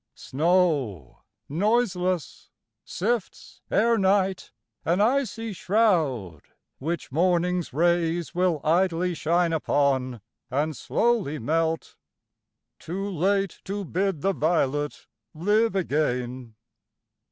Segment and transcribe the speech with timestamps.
[0.15, 2.49] Snow noiseless
[2.83, 4.51] sifts Ere night,
[4.83, 6.41] an icy shroud,
[6.79, 11.97] which morning's rays Willidly shine upon and slowly melt,
[12.79, 16.55] Too late to bid the violet live again.